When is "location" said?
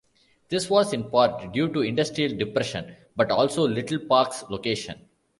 4.49-4.99